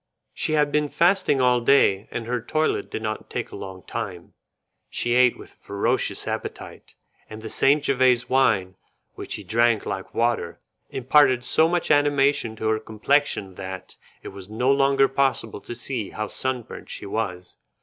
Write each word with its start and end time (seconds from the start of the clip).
She 0.33 0.53
had 0.53 0.71
been 0.71 0.89
fasting 0.89 1.39
all 1.41 1.61
day, 1.61 2.07
and 2.09 2.25
her 2.25 2.41
toilet 2.41 2.89
did 2.89 3.03
not 3.03 3.29
take 3.29 3.51
a 3.51 3.55
long 3.55 3.83
time. 3.85 4.33
She 4.89 5.13
ate 5.13 5.37
with 5.37 5.51
a 5.53 5.57
ferocious 5.57 6.27
appetite, 6.27 6.95
and 7.29 7.43
the 7.43 7.51
St. 7.51 7.83
Jevese 7.83 8.27
wine, 8.27 8.77
which 9.13 9.33
she 9.33 9.43
drank 9.43 9.85
like 9.85 10.15
water, 10.15 10.59
imparted 10.89 11.43
so 11.45 11.69
much 11.69 11.91
animation 11.91 12.55
to 12.55 12.67
her 12.69 12.79
complexion 12.79 13.53
that 13.61 13.95
it 14.23 14.29
was 14.29 14.49
no 14.49 14.71
longer 14.71 15.07
possible 15.07 15.61
to 15.61 15.75
see 15.75 16.09
how 16.09 16.25
sunburnt 16.25 16.89
she 16.89 17.05
was. 17.05 17.57